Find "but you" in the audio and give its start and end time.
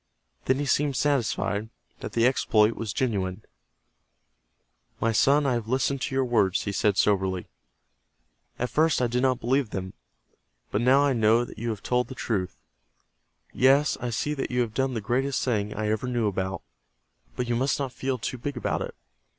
17.35-17.55